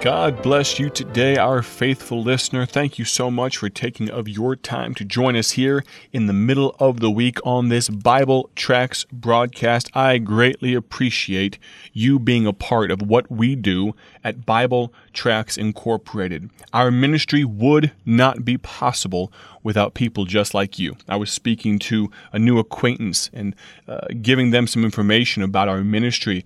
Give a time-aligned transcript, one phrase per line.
[0.00, 2.64] God bless you today, our faithful listener.
[2.64, 6.32] Thank you so much for taking of your time to join us here in the
[6.32, 9.90] middle of the week on this Bible Tracts broadcast.
[9.96, 11.58] I greatly appreciate
[11.92, 16.50] you being a part of what we do at Bible Tracts Incorporated.
[16.72, 19.32] Our ministry would not be possible
[19.64, 20.96] without people just like you.
[21.08, 23.56] I was speaking to a new acquaintance and
[23.88, 26.44] uh, giving them some information about our ministry.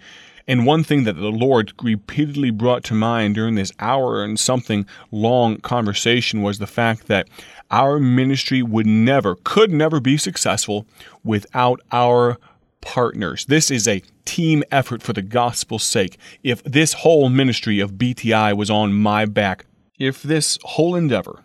[0.51, 4.85] And one thing that the Lord repeatedly brought to mind during this hour and something
[5.13, 7.29] long conversation was the fact that
[7.71, 10.87] our ministry would never, could never be successful
[11.23, 12.37] without our
[12.81, 13.45] partners.
[13.45, 16.19] This is a team effort for the gospel's sake.
[16.43, 19.67] If this whole ministry of BTI was on my back,
[20.01, 21.45] if this whole endeavor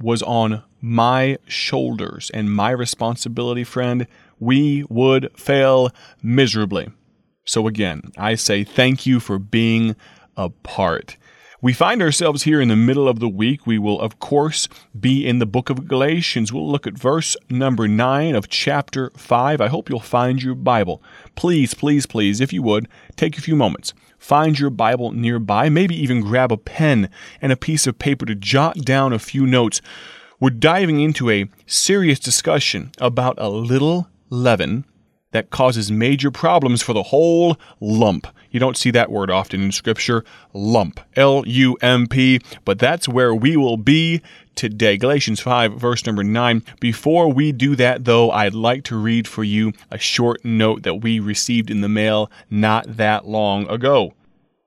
[0.00, 4.06] was on my shoulders and my responsibility, friend,
[4.40, 5.90] we would fail
[6.22, 6.88] miserably.
[7.46, 9.96] So again, I say thank you for being
[10.36, 11.16] a part.
[11.62, 13.66] We find ourselves here in the middle of the week.
[13.66, 16.52] We will, of course, be in the book of Galatians.
[16.52, 19.60] We'll look at verse number 9 of chapter 5.
[19.60, 21.02] I hope you'll find your Bible.
[21.34, 23.94] Please, please, please, if you would, take a few moments.
[24.18, 25.68] Find your Bible nearby.
[25.70, 27.08] Maybe even grab a pen
[27.40, 29.80] and a piece of paper to jot down a few notes.
[30.38, 34.84] We're diving into a serious discussion about a little leaven
[35.36, 38.26] that causes major problems for the whole lump.
[38.50, 43.06] You don't see that word often in Scripture, lump, L U M P, but that's
[43.06, 44.22] where we will be
[44.54, 44.96] today.
[44.96, 46.62] Galatians 5, verse number 9.
[46.80, 51.02] Before we do that, though, I'd like to read for you a short note that
[51.02, 54.14] we received in the mail not that long ago.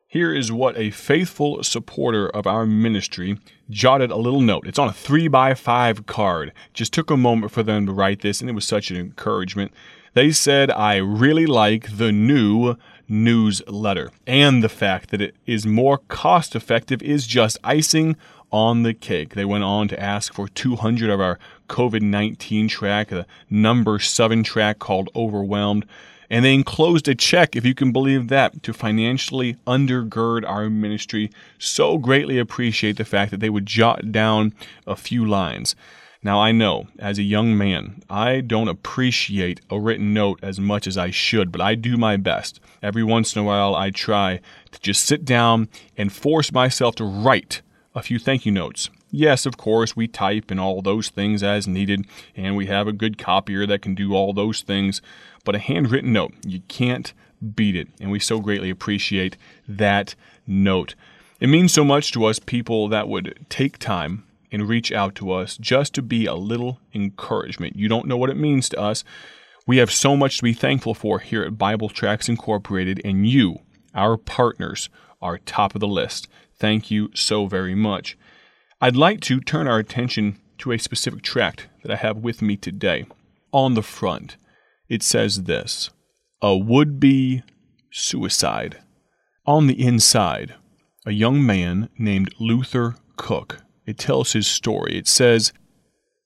[0.05, 3.39] Here is what a faithful supporter of our ministry
[3.71, 4.67] jotted a little note.
[4.67, 6.53] It's on a 3 by 5 card.
[6.75, 9.71] Just took a moment for them to write this, and it was such an encouragement.
[10.13, 12.75] They said, I really like the new
[13.07, 18.15] newsletter, and the fact that it is more cost effective is just icing
[18.51, 19.35] on the cake.
[19.35, 24.43] They went on to ask for 200 of our COVID 19 track, the number 7
[24.43, 25.85] track called Overwhelmed.
[26.31, 31.31] And they enclosed a check, if you can believe that, to financially undergird our ministry.
[31.57, 34.53] So greatly appreciate the fact that they would jot down
[34.85, 35.75] a few lines.
[36.21, 40.85] Now, I know, as a young man, I don't appreciate a written note as much
[40.85, 42.59] as I should, but I do my best.
[42.83, 44.41] Every once in a while, I try
[44.71, 47.61] to just sit down and force myself to write
[47.95, 48.89] a few thank you notes.
[49.11, 52.05] Yes, of course, we type and all those things as needed,
[52.35, 55.01] and we have a good copier that can do all those things,
[55.45, 57.13] but a handwritten note, you can't
[57.55, 59.37] beat it, and we so greatly appreciate
[59.69, 60.15] that
[60.45, 60.95] note.
[61.39, 65.31] It means so much to us people that would take time and reach out to
[65.31, 67.75] us just to be a little encouragement.
[67.75, 69.03] You don't know what it means to us.
[69.67, 73.59] We have so much to be thankful for here at Bible Tracts Incorporated, and you,
[73.93, 74.89] our partners,
[75.21, 76.27] are top of the list.
[76.57, 78.17] Thank you so very much.
[78.81, 82.57] I'd like to turn our attention to a specific tract that I have with me
[82.57, 83.05] today.
[83.51, 84.37] On the front,
[84.87, 85.89] it says this
[86.41, 87.43] A would be
[87.91, 88.79] suicide.
[89.45, 90.55] On the inside,
[91.05, 94.95] a young man named Luther Cook it tells his story.
[94.95, 95.51] It says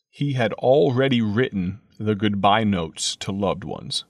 [0.10, 4.04] he had already written the goodbye notes to loved ones.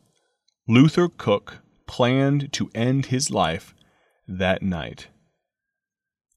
[0.68, 3.76] Luther Cook planned to end his life
[4.28, 5.10] that night.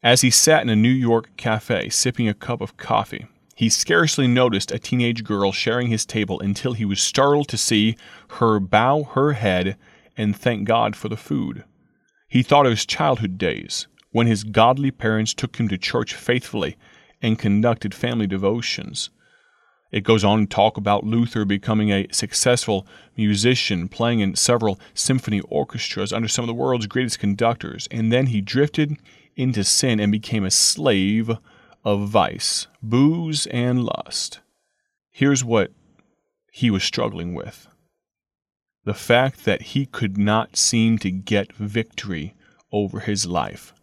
[0.03, 4.27] As he sat in a New York cafe sipping a cup of coffee, he scarcely
[4.27, 7.97] noticed a teenage girl sharing his table until he was startled to see
[8.33, 9.79] her bow her head
[10.19, 11.65] and thank God for the food.
[12.29, 16.77] He thought of his childhood days when his godly parents took him to church faithfully
[17.27, 19.11] and conducted family devotions.
[19.91, 25.41] It goes on to talk about Luther becoming a successful musician, playing in several symphony
[25.41, 28.97] orchestras under some of the world's greatest conductors, and then he drifted
[29.35, 31.33] into sin and became a slave
[31.85, 34.39] of vice, booze, and lust.
[35.11, 35.73] Here's what
[36.53, 37.67] he was struggling with
[38.85, 42.37] the fact that he could not seem to get victory
[42.71, 43.75] over his life.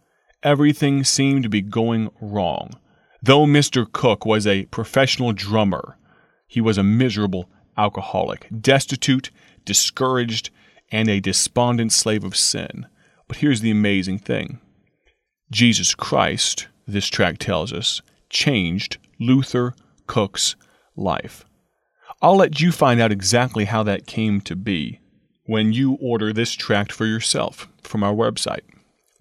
[0.44, 2.79] Everything seemed to be going wrong.
[3.25, 3.89] Though Mr.
[3.89, 5.97] Cook was a professional drummer,
[6.45, 9.31] he was a miserable alcoholic, destitute,
[9.63, 10.49] discouraged,
[10.91, 12.85] and a despondent slave of sin.
[13.29, 14.59] But here's the amazing thing
[15.49, 19.73] Jesus Christ, this tract tells us, changed Luther
[20.05, 20.57] Cook's
[20.97, 21.45] life.
[22.21, 24.99] I'll let you find out exactly how that came to be
[25.45, 28.63] when you order this tract for yourself from our website,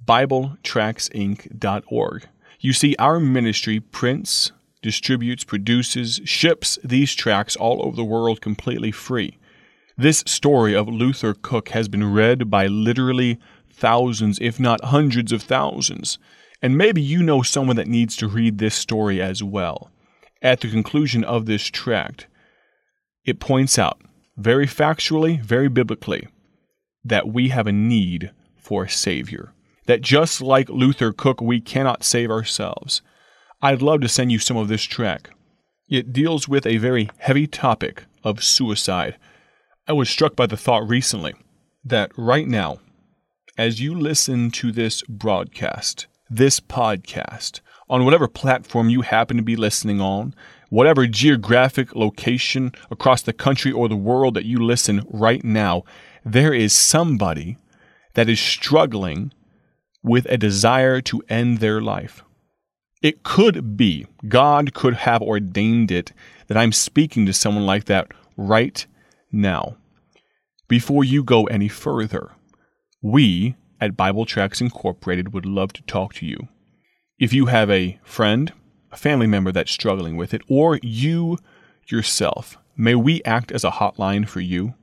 [0.04, 2.26] BibleTractsInc.org.
[2.64, 8.92] You see, our ministry prints, distributes, produces, ships these tracts all over the world completely
[8.92, 9.36] free.
[9.98, 13.40] This story of Luther Cook has been read by literally
[13.72, 16.20] thousands, if not hundreds of thousands.
[16.62, 19.90] And maybe you know someone that needs to read this story as well.
[20.40, 22.28] At the conclusion of this tract,
[23.24, 24.00] it points out,
[24.36, 26.28] very factually, very biblically,
[27.02, 29.52] that we have a need for a Savior.
[29.86, 33.02] That just like Luther Cook, we cannot save ourselves.
[33.60, 35.30] I'd love to send you some of this track.
[35.88, 39.16] It deals with a very heavy topic of suicide.
[39.86, 41.34] I was struck by the thought recently
[41.84, 42.78] that right now,
[43.58, 49.56] as you listen to this broadcast, this podcast, on whatever platform you happen to be
[49.56, 50.34] listening on,
[50.70, 55.82] whatever geographic location across the country or the world that you listen right now,
[56.24, 57.58] there is somebody
[58.14, 59.32] that is struggling
[60.02, 62.24] with a desire to end their life.
[63.02, 66.12] It could be, God could have ordained it,
[66.46, 68.86] that I'm speaking to someone like that right
[69.30, 69.76] now.
[70.68, 72.32] Before you go any further,
[73.02, 76.48] we at Bible Tracts Incorporated would love to talk to you.
[77.18, 78.52] If you have a friend,
[78.92, 81.38] a family member that's struggling with it, or you
[81.88, 84.74] yourself, may we act as a hotline for you.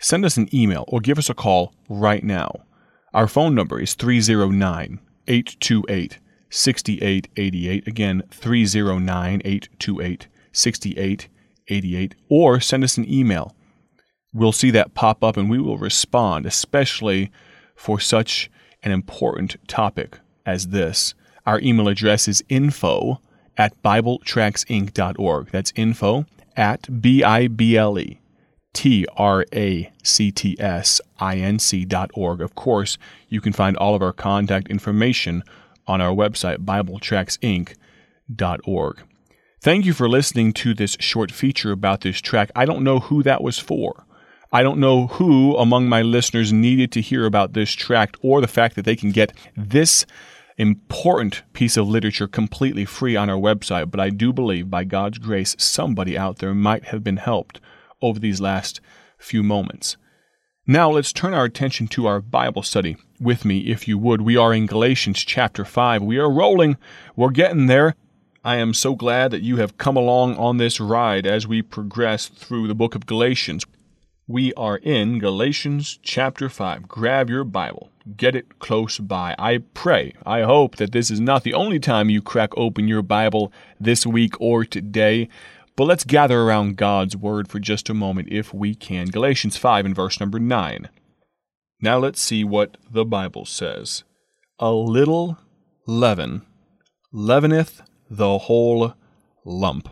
[0.00, 2.52] Send us an email or give us a call right now.
[3.14, 6.18] Our phone number is 309 828
[6.50, 7.86] 6888.
[7.86, 12.14] Again, 309 828 6888.
[12.28, 13.54] Or send us an email.
[14.32, 17.30] We'll see that pop up and we will respond, especially
[17.74, 18.50] for such
[18.82, 21.14] an important topic as this.
[21.46, 23.20] Our email address is info
[23.56, 25.50] at BibleTractsInc.org.
[25.50, 26.26] That's info
[26.56, 28.20] at B I B L E
[28.78, 32.40] T R A C T S I N C dot org.
[32.40, 32.96] Of course,
[33.28, 35.42] you can find all of our contact information
[35.88, 39.02] on our website, BibleTractsInc.org.
[39.60, 42.52] Thank you for listening to this short feature about this track.
[42.54, 44.04] I don't know who that was for.
[44.52, 48.46] I don't know who among my listeners needed to hear about this tract or the
[48.46, 50.06] fact that they can get this
[50.56, 55.18] important piece of literature completely free on our website, but I do believe by God's
[55.18, 57.60] grace somebody out there might have been helped
[58.00, 58.80] over these last
[59.18, 59.96] few moments.
[60.66, 64.20] Now let's turn our attention to our Bible study with me, if you would.
[64.20, 66.02] We are in Galatians chapter 5.
[66.02, 66.76] We are rolling,
[67.16, 67.94] we're getting there.
[68.44, 72.26] I am so glad that you have come along on this ride as we progress
[72.26, 73.64] through the book of Galatians.
[74.26, 76.86] We are in Galatians chapter 5.
[76.86, 79.34] Grab your Bible, get it close by.
[79.38, 83.00] I pray, I hope that this is not the only time you crack open your
[83.00, 83.50] Bible
[83.80, 85.30] this week or today.
[85.78, 89.06] But let's gather around God's Word for just a moment if we can.
[89.06, 90.88] Galatians 5 and verse number 9.
[91.80, 94.02] Now let's see what the Bible says.
[94.58, 95.38] A little
[95.86, 96.42] leaven
[97.12, 97.80] leaveneth
[98.10, 98.94] the whole
[99.44, 99.88] lump.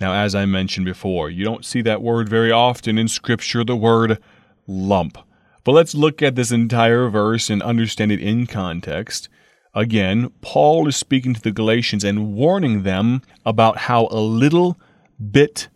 [0.00, 3.74] Now, as I mentioned before, you don't see that word very often in Scripture, the
[3.74, 4.22] word
[4.68, 5.18] lump.
[5.64, 9.28] But let's look at this entire verse and understand it in context.
[9.74, 14.78] Again, Paul is speaking to the Galatians and warning them about how a little
[15.20, 15.68] bit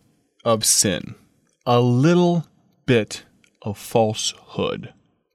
[0.43, 1.15] of sin,
[1.65, 2.45] a little
[2.85, 3.23] bit
[3.61, 4.93] of falsehood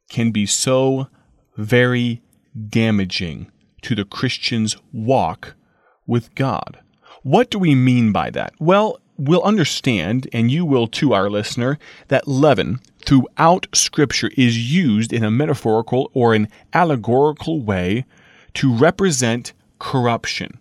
[0.09, 1.09] can be so
[1.57, 2.23] very
[2.69, 3.51] damaging
[3.83, 5.55] to the Christian's walk
[6.07, 6.81] with God.
[7.23, 8.55] What do we mean by that?
[8.59, 11.79] Well, we'll understand, and you will too, our listener,
[12.09, 18.05] that leaven throughout Scripture is used in a metaphorical or an allegorical way
[18.55, 20.59] to represent corruption.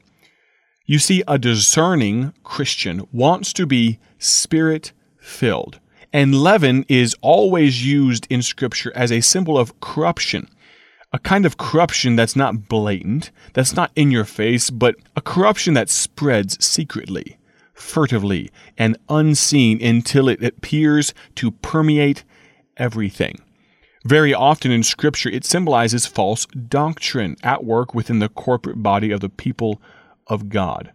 [0.90, 5.80] You see, a discerning Christian wants to be spirit filled.
[6.12, 10.50] And leaven is always used in Scripture as a symbol of corruption
[11.14, 15.76] a kind of corruption that's not blatant, that's not in your face, but a corruption
[15.76, 17.38] that spreads secretly,
[17.74, 22.24] furtively, and unseen until it appears to permeate
[22.78, 23.40] everything.
[24.06, 29.20] Very often in Scripture, it symbolizes false doctrine at work within the corporate body of
[29.20, 29.80] the people
[30.30, 30.94] of God.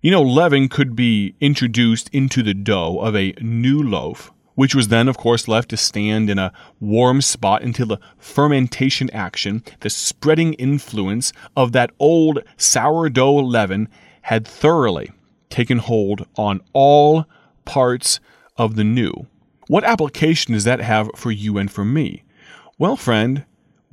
[0.00, 4.88] You know, leaven could be introduced into the dough of a new loaf which was
[4.88, 9.90] then, of course, left to stand in a warm spot until the fermentation action, the
[9.90, 13.88] spreading influence of that old sourdough leaven
[14.22, 15.10] had thoroughly
[15.50, 17.26] taken hold on all
[17.64, 18.20] parts
[18.56, 19.26] of the new.
[19.66, 22.22] What application does that have for you and for me?
[22.78, 23.44] Well, friend,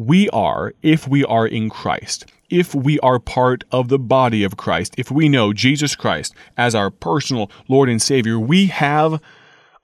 [0.08, 4.58] we are, if we are in Christ, if we are part of the body of
[4.58, 9.22] Christ, if we know Jesus Christ as our personal Lord and Savior, we have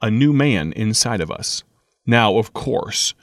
[0.02, 1.64] a new man inside of us.
[2.06, 3.14] Now, of course,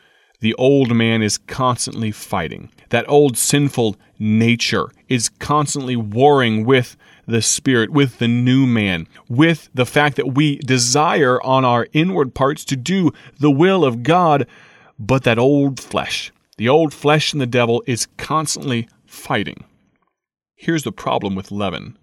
[0.40, 2.70] the old man is constantly fighting.
[2.90, 6.96] That old sinful nature is constantly warring with
[7.26, 12.34] the Spirit, with the new man, with the fact that we desire on our inward
[12.34, 13.10] parts to do
[13.40, 14.46] the will of God,
[14.98, 19.64] but that old flesh, the old flesh and the devil is constantly fighting.
[20.54, 21.98] Here's the problem with leaven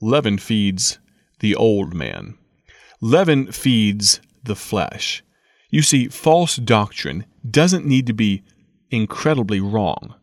[0.00, 0.98] leaven feeds
[1.40, 2.36] the old man,
[3.00, 5.22] leaven feeds the flesh.
[5.70, 8.42] You see, false doctrine doesn't need to be
[8.90, 10.14] incredibly wrong.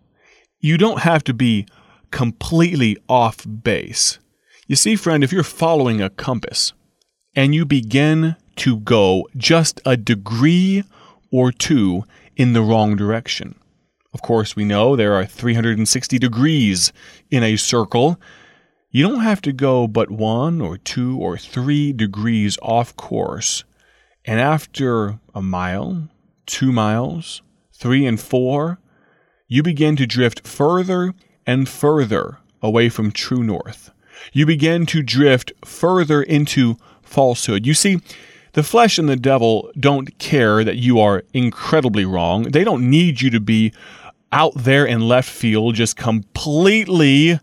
[0.59, 1.67] You don't have to be
[2.11, 4.19] completely off base.
[4.67, 6.73] You see, friend, if you're following a compass
[7.35, 10.83] and you begin to go just a degree
[11.31, 12.03] or two
[12.35, 13.55] in the wrong direction,
[14.13, 16.93] of course, we know there are 360 degrees
[17.31, 18.19] in a circle.
[18.91, 23.63] You don't have to go but one or two or three degrees off course.
[24.23, 26.09] And after a mile,
[26.45, 27.41] two miles,
[27.73, 28.79] three and four,
[29.47, 31.13] you begin to drift further
[31.45, 33.91] and further away from true north.
[34.31, 37.65] You begin to drift further into falsehood.
[37.65, 37.99] You see,
[38.53, 42.43] the flesh and the devil don't care that you are incredibly wrong.
[42.43, 43.73] They don't need you to be
[44.31, 47.39] out there in left field, just completely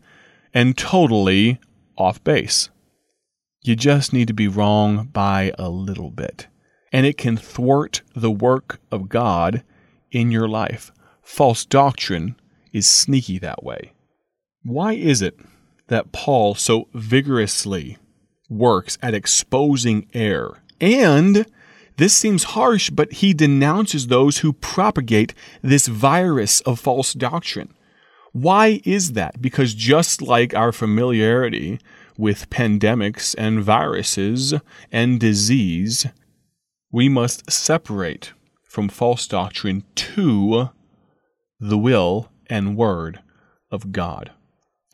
[0.55, 1.61] and totally
[1.97, 2.71] off base.
[3.63, 6.47] You just need to be wrong by a little bit.
[6.93, 9.63] And it can thwart the work of God
[10.11, 10.91] in your life.
[11.23, 12.37] False doctrine
[12.73, 13.93] is sneaky that way.
[14.63, 15.39] Why is it
[15.89, 17.99] that Paul so vigorously
[18.49, 21.47] works at exposing error and
[21.97, 27.75] this seems harsh, but he denounces those who propagate this virus of false doctrine.
[28.33, 29.43] Why is that?
[29.43, 31.79] Because just like our familiarity
[32.17, 34.55] with pandemics and viruses
[34.91, 36.07] and disease,
[36.93, 38.33] we must separate
[38.69, 40.71] from false doctrine to
[41.59, 43.21] the will and word
[43.71, 44.31] of God.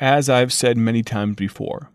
[0.01, 1.91] As I've said many times before,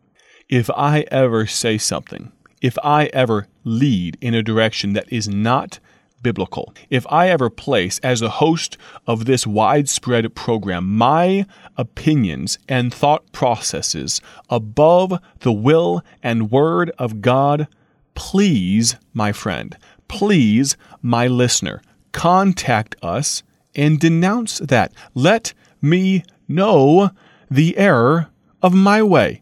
[0.47, 2.31] if I ever say something
[2.61, 5.79] if I ever lead in a direction that is not
[6.21, 8.77] biblical, if I ever place as a host
[9.07, 11.45] of this widespread program my
[11.77, 17.67] opinions and thought processes above the will and word of God,
[18.13, 19.75] please, my friend,
[20.07, 23.41] please, my listener, contact us
[23.73, 24.93] and denounce that.
[25.15, 27.09] Let me know
[27.49, 28.29] the error
[28.61, 29.41] of my way.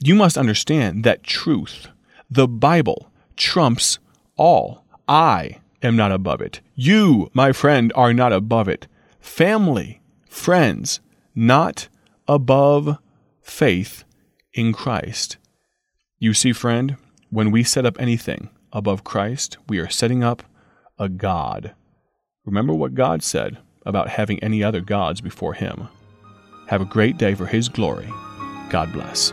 [0.00, 1.88] You must understand that truth
[2.34, 3.98] the Bible trumps
[4.36, 4.84] all.
[5.06, 6.60] I am not above it.
[6.74, 8.88] You, my friend, are not above it.
[9.20, 11.00] Family, friends,
[11.34, 11.88] not
[12.26, 12.98] above
[13.40, 14.04] faith
[14.52, 15.36] in Christ.
[16.18, 16.96] You see, friend,
[17.30, 20.42] when we set up anything above Christ, we are setting up
[20.98, 21.74] a God.
[22.44, 25.88] Remember what God said about having any other gods before Him.
[26.66, 28.08] Have a great day for His glory.
[28.70, 29.32] God bless.